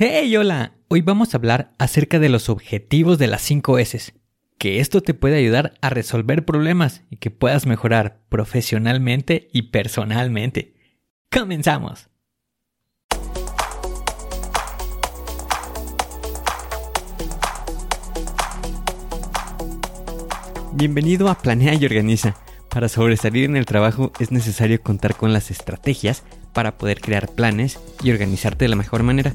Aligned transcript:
Hey, 0.00 0.36
hola. 0.36 0.74
Hoy 0.86 1.00
vamos 1.00 1.34
a 1.34 1.38
hablar 1.38 1.74
acerca 1.76 2.20
de 2.20 2.28
los 2.28 2.48
objetivos 2.50 3.18
de 3.18 3.26
las 3.26 3.42
5 3.42 3.80
S. 3.80 4.14
Que 4.56 4.78
esto 4.78 5.00
te 5.00 5.12
puede 5.12 5.38
ayudar 5.38 5.74
a 5.80 5.90
resolver 5.90 6.44
problemas 6.44 7.02
y 7.10 7.16
que 7.16 7.32
puedas 7.32 7.66
mejorar 7.66 8.20
profesionalmente 8.28 9.48
y 9.52 9.62
personalmente. 9.72 10.76
¡Comenzamos! 11.32 12.10
Bienvenido 20.74 21.28
a 21.28 21.34
Planea 21.34 21.74
y 21.74 21.84
Organiza. 21.84 22.36
Para 22.70 22.88
sobresalir 22.88 23.46
en 23.46 23.56
el 23.56 23.66
trabajo 23.66 24.12
es 24.20 24.30
necesario 24.30 24.80
contar 24.80 25.16
con 25.16 25.32
las 25.32 25.50
estrategias 25.50 26.22
para 26.52 26.78
poder 26.78 27.00
crear 27.00 27.28
planes 27.28 27.80
y 28.04 28.12
organizarte 28.12 28.66
de 28.66 28.68
la 28.68 28.76
mejor 28.76 29.02
manera. 29.02 29.34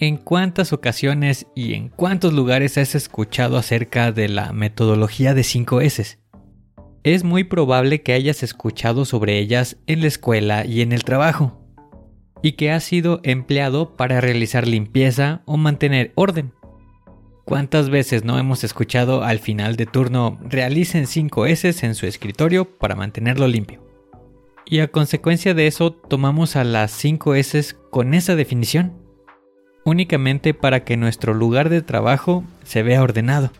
¿En 0.00 0.16
cuántas 0.16 0.72
ocasiones 0.72 1.48
y 1.56 1.74
en 1.74 1.88
cuántos 1.88 2.32
lugares 2.32 2.78
has 2.78 2.94
escuchado 2.94 3.56
acerca 3.56 4.12
de 4.12 4.28
la 4.28 4.52
metodología 4.52 5.34
de 5.34 5.42
5 5.42 5.80
S? 5.80 6.20
Es 7.02 7.24
muy 7.24 7.42
probable 7.42 8.02
que 8.02 8.12
hayas 8.12 8.44
escuchado 8.44 9.04
sobre 9.04 9.40
ellas 9.40 9.76
en 9.88 10.02
la 10.02 10.06
escuela 10.06 10.64
y 10.64 10.82
en 10.82 10.92
el 10.92 11.02
trabajo, 11.02 11.60
y 12.44 12.52
que 12.52 12.70
ha 12.70 12.78
sido 12.78 13.18
empleado 13.24 13.96
para 13.96 14.20
realizar 14.20 14.68
limpieza 14.68 15.42
o 15.46 15.56
mantener 15.56 16.12
orden. 16.14 16.52
¿Cuántas 17.44 17.90
veces 17.90 18.22
no 18.22 18.38
hemos 18.38 18.62
escuchado 18.62 19.24
al 19.24 19.40
final 19.40 19.74
de 19.74 19.86
turno 19.86 20.38
realicen 20.44 21.08
5 21.08 21.46
S 21.46 21.84
en 21.84 21.96
su 21.96 22.06
escritorio 22.06 22.78
para 22.78 22.94
mantenerlo 22.94 23.48
limpio? 23.48 23.84
Y 24.64 24.78
a 24.78 24.92
consecuencia 24.92 25.54
de 25.54 25.66
eso 25.66 25.90
tomamos 25.90 26.54
a 26.54 26.62
las 26.62 26.92
5 26.92 27.34
S 27.34 27.74
con 27.90 28.14
esa 28.14 28.36
definición 28.36 29.07
únicamente 29.88 30.54
para 30.54 30.84
que 30.84 30.96
nuestro 30.96 31.34
lugar 31.34 31.68
de 31.70 31.82
trabajo 31.82 32.44
se 32.64 32.82
vea 32.82 33.02
ordenado. 33.02 33.50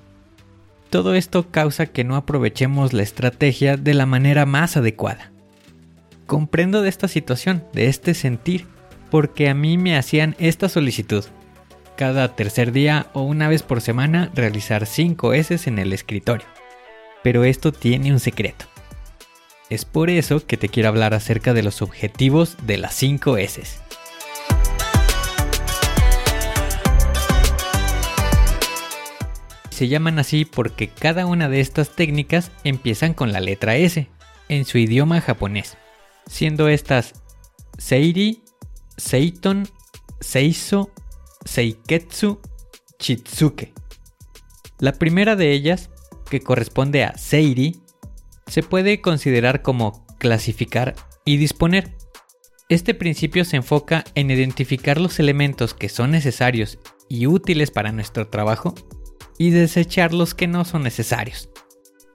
Todo 0.91 1.15
esto 1.15 1.51
causa 1.51 1.87
que 1.87 2.05
no 2.05 2.17
aprovechemos 2.17 2.93
la 2.93 3.03
estrategia 3.03 3.77
de 3.77 3.95
la 3.95 4.07
manera 4.07 4.47
más 4.47 4.77
adecuada. 4.77 5.33
Comprendo 6.27 6.83
de 6.83 6.89
esta 6.89 7.09
situación, 7.09 7.65
de 7.73 7.89
este 7.89 8.15
sentir, 8.15 8.67
porque 9.11 9.49
a 9.49 9.55
mí 9.55 9.79
me 9.79 9.97
hacían 9.97 10.37
esta 10.39 10.69
solicitud. 10.69 11.25
Cada 11.97 12.37
tercer 12.37 12.73
día 12.73 13.07
o 13.13 13.23
una 13.23 13.49
vez 13.49 13.63
por 13.63 13.81
semana 13.81 14.31
realizar 14.35 14.87
5 14.87 15.33
S 15.33 15.59
en 15.67 15.79
el 15.79 15.93
escritorio. 15.93 16.47
Pero 17.23 17.45
esto 17.45 17.73
tiene 17.73 18.13
un 18.13 18.21
secreto. 18.21 18.67
Es 19.69 19.85
por 19.85 20.09
eso 20.09 20.47
que 20.47 20.57
te 20.57 20.69
quiero 20.69 20.89
hablar 20.89 21.13
acerca 21.13 21.53
de 21.53 21.63
los 21.63 21.83
objetivos 21.83 22.57
de 22.67 22.79
las 22.79 22.95
5 22.95 23.37
S. 23.39 23.88
se 29.79 29.87
llaman 29.87 30.19
así 30.19 30.45
porque 30.45 30.89
cada 30.89 31.25
una 31.25 31.49
de 31.49 31.61
estas 31.61 31.95
técnicas 31.95 32.51
empiezan 32.65 33.15
con 33.15 33.33
la 33.33 33.39
letra 33.39 33.77
S 33.77 34.09
en 34.49 34.65
su 34.65 34.77
idioma 34.77 35.21
japonés, 35.21 35.79
siendo 36.27 36.67
estas 36.67 37.13
Seiri, 37.79 38.43
Seiton, 38.97 39.69
Seiso, 40.19 40.91
Seiketsu, 41.45 42.41
Chitsuke. 42.99 43.73
La 44.81 44.95
primera 44.95 45.37
de 45.37 45.53
ellas, 45.53 45.91
que 46.29 46.41
corresponde 46.41 47.05
a 47.05 47.17
Seiri, 47.17 47.81
se 48.49 48.65
puede 48.65 49.01
considerar 49.01 49.63
como 49.63 50.05
clasificar 50.19 50.97
y 51.25 51.37
disponer. 51.37 51.97
Este 52.69 52.95
principio 52.95 53.45
se 53.45 53.55
enfoca 53.55 54.03
en 54.17 54.33
identificar 54.33 55.01
los 55.01 55.21
elementos 55.21 55.73
que 55.73 55.89
son 55.89 56.11
necesarios 56.11 56.81
y 57.09 57.29
útiles 57.29 57.71
para 57.71 57.93
nuestro 57.93 58.27
trabajo 58.27 58.75
y 59.39 59.51
desechar 59.51 60.13
los 60.13 60.35
que 60.35 60.49
no 60.49 60.65
son 60.65 60.83
necesarios. 60.83 61.49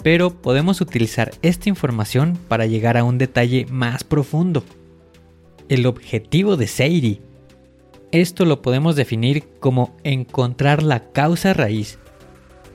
Pero 0.03 0.41
podemos 0.41 0.81
utilizar 0.81 1.31
esta 1.41 1.69
información 1.69 2.37
para 2.49 2.65
llegar 2.65 2.97
a 2.97 3.05
un 3.05 3.17
detalle 3.17 3.65
más 3.69 4.03
profundo. 4.03 4.63
El 5.69 5.85
objetivo 5.85 6.57
de 6.57 6.67
Seiri. 6.67 7.21
Esto 8.11 8.45
lo 8.45 8.61
podemos 8.61 8.95
definir 8.95 9.45
como 9.59 9.95
encontrar 10.03 10.83
la 10.83 11.11
causa 11.11 11.53
raíz. 11.53 11.97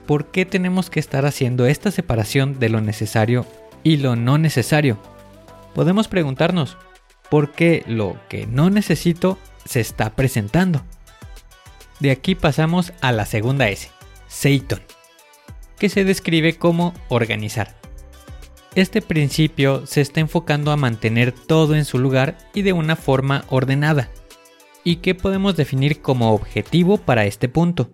¿Por 0.06 0.30
qué 0.30 0.46
tenemos 0.46 0.88
que 0.88 1.00
estar 1.00 1.26
haciendo 1.26 1.66
esta 1.66 1.90
separación 1.90 2.58
de 2.58 2.70
lo 2.70 2.80
necesario 2.80 3.44
y 3.84 3.98
lo 3.98 4.16
no 4.16 4.38
necesario? 4.38 4.98
Podemos 5.74 6.08
preguntarnos, 6.08 6.78
¿por 7.30 7.52
qué 7.52 7.84
lo 7.86 8.16
que 8.28 8.46
no 8.46 8.70
necesito 8.70 9.38
se 9.66 9.80
está 9.80 10.16
presentando? 10.16 10.82
De 12.00 12.10
aquí 12.10 12.34
pasamos 12.34 12.94
a 13.02 13.12
la 13.12 13.26
segunda 13.26 13.68
S, 13.68 13.90
Seiton, 14.28 14.80
que 15.78 15.88
se 15.88 16.04
describe 16.04 16.56
como 16.56 16.94
organizar. 17.08 17.76
Este 18.74 19.02
principio 19.02 19.86
se 19.86 20.00
está 20.00 20.20
enfocando 20.20 20.70
a 20.70 20.76
mantener 20.76 21.32
todo 21.32 21.74
en 21.74 21.84
su 21.84 21.98
lugar 21.98 22.38
y 22.54 22.62
de 22.62 22.72
una 22.72 22.94
forma 22.94 23.44
ordenada, 23.48 24.10
y 24.84 24.96
que 24.96 25.14
podemos 25.14 25.56
definir 25.56 26.00
como 26.00 26.32
objetivo 26.32 26.98
para 26.98 27.26
este 27.26 27.48
punto. 27.48 27.90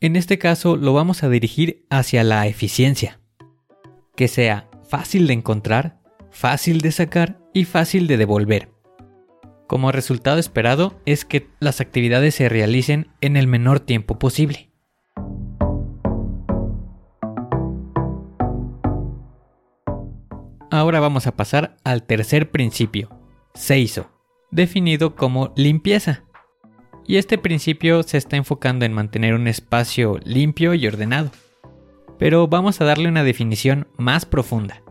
En 0.00 0.16
este 0.16 0.38
caso 0.38 0.76
lo 0.76 0.92
vamos 0.92 1.22
a 1.22 1.28
dirigir 1.28 1.86
hacia 1.90 2.22
la 2.24 2.46
eficiencia, 2.46 3.20
que 4.14 4.28
sea 4.28 4.68
fácil 4.88 5.26
de 5.26 5.32
encontrar, 5.32 6.00
fácil 6.30 6.80
de 6.80 6.92
sacar 6.92 7.40
y 7.52 7.64
fácil 7.64 8.06
de 8.06 8.16
devolver. 8.16 8.70
Como 9.66 9.92
resultado 9.92 10.38
esperado 10.38 11.00
es 11.06 11.24
que 11.24 11.48
las 11.58 11.80
actividades 11.80 12.34
se 12.34 12.48
realicen 12.48 13.08
en 13.20 13.36
el 13.36 13.46
menor 13.46 13.80
tiempo 13.80 14.18
posible. 14.18 14.73
Ahora 20.74 20.98
vamos 20.98 21.28
a 21.28 21.36
pasar 21.36 21.76
al 21.84 22.02
tercer 22.02 22.50
principio, 22.50 23.08
Seiso, 23.54 24.10
definido 24.50 25.14
como 25.14 25.52
limpieza. 25.54 26.24
Y 27.06 27.18
este 27.18 27.38
principio 27.38 28.02
se 28.02 28.18
está 28.18 28.36
enfocando 28.36 28.84
en 28.84 28.92
mantener 28.92 29.34
un 29.34 29.46
espacio 29.46 30.18
limpio 30.24 30.74
y 30.74 30.84
ordenado. 30.88 31.30
Pero 32.18 32.48
vamos 32.48 32.80
a 32.80 32.84
darle 32.84 33.08
una 33.08 33.22
definición 33.22 33.86
más 33.98 34.26
profunda, 34.26 34.82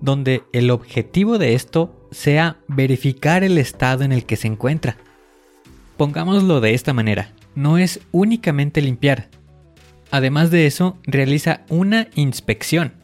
donde 0.00 0.44
el 0.52 0.70
objetivo 0.70 1.36
de 1.36 1.54
esto 1.54 2.08
sea 2.12 2.58
verificar 2.68 3.42
el 3.42 3.58
estado 3.58 4.04
en 4.04 4.12
el 4.12 4.26
que 4.26 4.36
se 4.36 4.46
encuentra. 4.46 4.98
Pongámoslo 5.96 6.60
de 6.60 6.74
esta 6.74 6.92
manera, 6.92 7.32
no 7.56 7.76
es 7.76 7.98
únicamente 8.12 8.80
limpiar. 8.80 9.30
Además 10.12 10.52
de 10.52 10.68
eso, 10.68 10.96
realiza 11.08 11.62
una 11.70 12.06
inspección 12.14 13.02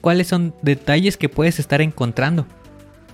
cuáles 0.00 0.28
son 0.28 0.54
detalles 0.62 1.16
que 1.16 1.28
puedes 1.28 1.58
estar 1.58 1.80
encontrando. 1.80 2.46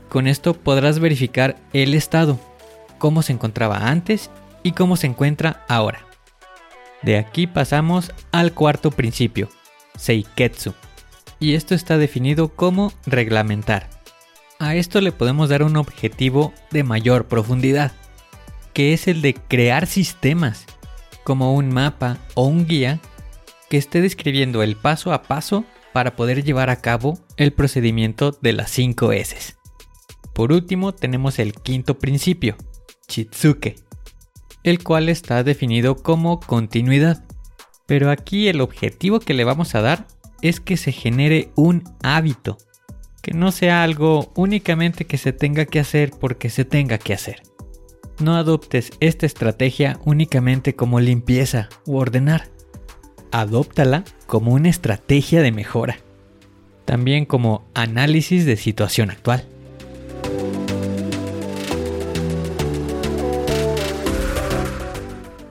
Con 0.08 0.26
esto 0.26 0.54
podrás 0.54 0.98
verificar 0.98 1.56
el 1.72 1.94
estado, 1.94 2.38
cómo 2.98 3.22
se 3.22 3.32
encontraba 3.32 3.88
antes 3.88 4.30
y 4.62 4.72
cómo 4.72 4.96
se 4.96 5.06
encuentra 5.06 5.64
ahora. 5.68 6.06
De 7.02 7.18
aquí 7.18 7.46
pasamos 7.46 8.12
al 8.32 8.52
cuarto 8.52 8.90
principio, 8.90 9.48
Seiketsu, 9.96 10.74
y 11.38 11.54
esto 11.54 11.74
está 11.74 11.98
definido 11.98 12.48
como 12.48 12.92
reglamentar. 13.04 13.88
A 14.58 14.74
esto 14.74 15.00
le 15.00 15.12
podemos 15.12 15.50
dar 15.50 15.62
un 15.62 15.76
objetivo 15.76 16.54
de 16.70 16.82
mayor 16.82 17.26
profundidad, 17.26 17.92
que 18.72 18.92
es 18.92 19.06
el 19.06 19.20
de 19.20 19.34
crear 19.34 19.86
sistemas, 19.86 20.64
como 21.24 21.54
un 21.54 21.68
mapa 21.68 22.18
o 22.34 22.46
un 22.46 22.66
guía 22.66 23.00
que 23.68 23.76
esté 23.76 24.00
describiendo 24.00 24.62
el 24.62 24.76
paso 24.76 25.12
a 25.12 25.22
paso 25.22 25.64
para 25.96 26.14
poder 26.14 26.44
llevar 26.44 26.68
a 26.68 26.82
cabo 26.82 27.18
el 27.38 27.54
procedimiento 27.54 28.36
de 28.42 28.52
las 28.52 28.70
5 28.70 29.12
S. 29.12 29.54
Por 30.34 30.52
último 30.52 30.92
tenemos 30.92 31.38
el 31.38 31.54
quinto 31.54 31.98
principio, 31.98 32.58
Chitsuke, 33.08 33.76
el 34.62 34.84
cual 34.84 35.08
está 35.08 35.42
definido 35.42 35.96
como 35.96 36.38
continuidad. 36.38 37.24
Pero 37.86 38.10
aquí 38.10 38.48
el 38.48 38.60
objetivo 38.60 39.20
que 39.20 39.32
le 39.32 39.44
vamos 39.44 39.74
a 39.74 39.80
dar 39.80 40.06
es 40.42 40.60
que 40.60 40.76
se 40.76 40.92
genere 40.92 41.48
un 41.56 41.82
hábito, 42.02 42.58
que 43.22 43.32
no 43.32 43.50
sea 43.50 43.82
algo 43.82 44.34
únicamente 44.36 45.06
que 45.06 45.16
se 45.16 45.32
tenga 45.32 45.64
que 45.64 45.80
hacer 45.80 46.10
porque 46.10 46.50
se 46.50 46.66
tenga 46.66 46.98
que 46.98 47.14
hacer. 47.14 47.42
No 48.20 48.36
adoptes 48.36 48.90
esta 49.00 49.24
estrategia 49.24 49.98
únicamente 50.04 50.74
como 50.74 51.00
limpieza 51.00 51.70
u 51.86 51.96
ordenar. 51.96 52.50
Adóptala 53.38 54.02
como 54.26 54.52
una 54.52 54.70
estrategia 54.70 55.42
de 55.42 55.52
mejora. 55.52 55.98
También 56.86 57.26
como 57.26 57.66
análisis 57.74 58.46
de 58.46 58.56
situación 58.56 59.10
actual. 59.10 59.44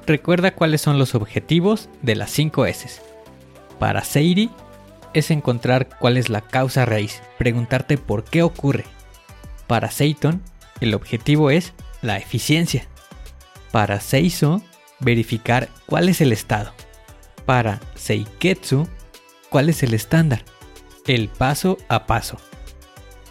Recuerda 0.07 0.55
cuáles 0.55 0.81
son 0.81 0.97
los 0.97 1.13
objetivos 1.13 1.87
de 2.01 2.15
las 2.15 2.31
5 2.31 2.65
S. 2.65 3.01
Para 3.77 4.03
Seiri 4.03 4.49
es 5.13 5.29
encontrar 5.29 5.87
cuál 5.99 6.17
es 6.17 6.29
la 6.29 6.41
causa 6.41 6.85
raíz, 6.85 7.21
preguntarte 7.37 7.99
por 7.99 8.23
qué 8.23 8.41
ocurre. 8.41 8.85
Para 9.67 9.91
Seiton, 9.91 10.41
el 10.81 10.95
objetivo 10.95 11.51
es 11.51 11.73
la 12.01 12.17
eficiencia. 12.17 12.87
Para 13.71 13.99
Seiso, 13.99 14.63
verificar 14.99 15.69
cuál 15.85 16.09
es 16.09 16.19
el 16.19 16.31
estado. 16.31 16.73
Para 17.45 17.79
Seiketsu, 17.95 18.87
cuál 19.49 19.69
es 19.69 19.83
el 19.83 19.93
estándar, 19.93 20.43
el 21.05 21.29
paso 21.29 21.77
a 21.87 22.07
paso. 22.07 22.37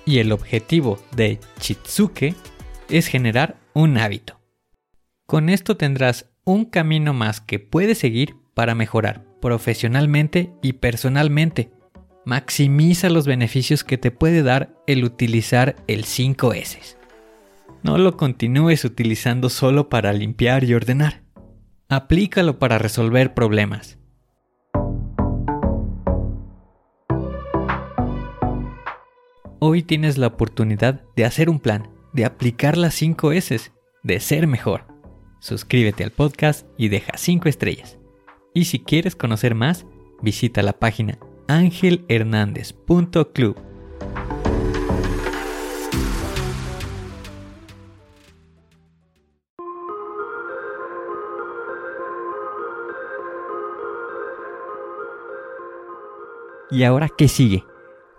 Y 0.06 0.18
el 0.18 0.32
objetivo 0.32 0.98
de 1.14 1.40
Chitsuke 1.58 2.34
es 2.88 3.06
generar 3.06 3.56
un 3.72 3.98
hábito. 3.98 4.40
Con 5.26 5.48
esto 5.48 5.76
tendrás 5.76 6.30
un 6.44 6.66
camino 6.66 7.12
más 7.14 7.40
que 7.40 7.58
puedes 7.58 7.98
seguir 7.98 8.36
para 8.54 8.74
mejorar 8.74 9.24
profesionalmente 9.40 10.52
y 10.62 10.74
personalmente. 10.74 11.70
Maximiza 12.24 13.10
los 13.10 13.26
beneficios 13.26 13.84
que 13.84 13.98
te 13.98 14.10
puede 14.10 14.42
dar 14.42 14.74
el 14.86 15.04
utilizar 15.04 15.76
el 15.86 16.04
5S. 16.04 16.96
No 17.82 17.98
lo 17.98 18.16
continúes 18.16 18.84
utilizando 18.84 19.50
solo 19.50 19.90
para 19.90 20.14
limpiar 20.14 20.64
y 20.64 20.72
ordenar. 20.72 21.22
Aplícalo 21.90 22.58
para 22.58 22.78
resolver 22.78 23.34
problemas. 23.34 23.98
Hoy 29.66 29.82
tienes 29.82 30.18
la 30.18 30.26
oportunidad 30.26 31.00
de 31.16 31.24
hacer 31.24 31.48
un 31.48 31.58
plan, 31.58 31.88
de 32.12 32.26
aplicar 32.26 32.76
las 32.76 32.92
5 32.96 33.32
S, 33.32 33.72
de 34.02 34.20
ser 34.20 34.46
mejor. 34.46 34.84
Suscríbete 35.40 36.04
al 36.04 36.10
podcast 36.10 36.66
y 36.76 36.88
deja 36.88 37.16
5 37.16 37.48
estrellas. 37.48 37.96
Y 38.52 38.66
si 38.66 38.80
quieres 38.80 39.16
conocer 39.16 39.54
más, 39.54 39.86
visita 40.20 40.62
la 40.62 40.74
página 40.74 41.18
angelhernandez.club. 41.48 43.56
¿Y 56.70 56.82
ahora 56.82 57.08
qué 57.08 57.28
sigue? 57.28 57.64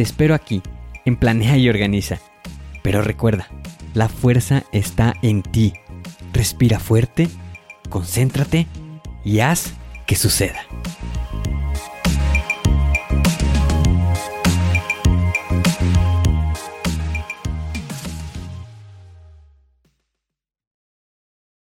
Te 0.00 0.04
espero 0.04 0.34
aquí, 0.34 0.62
en 1.04 1.14
Planea 1.14 1.58
y 1.58 1.68
Organiza. 1.68 2.20
Pero 2.82 3.02
recuerda, 3.02 3.48
la 3.92 4.08
fuerza 4.08 4.62
está 4.72 5.12
en 5.20 5.42
ti. 5.42 5.74
Respira 6.32 6.80
fuerte, 6.80 7.28
concéntrate 7.90 8.66
y 9.26 9.40
haz 9.40 9.74
que 10.06 10.16
suceda. 10.16 10.62